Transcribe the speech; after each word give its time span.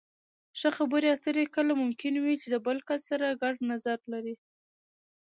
ښه 0.59 0.69
خبرې 0.77 1.07
اترې 1.15 1.43
کله 1.55 1.71
ممکنې 1.81 2.19
وي 2.21 2.35
چې 2.41 2.47
د 2.51 2.55
بل 2.65 2.77
کس 2.87 3.01
سره 3.09 3.37
ګډ 3.41 3.55
نظر 3.71 3.97
لرئ. 4.11 4.35